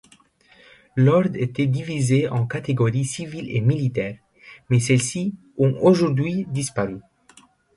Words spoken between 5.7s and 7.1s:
aujourd'hui disparu.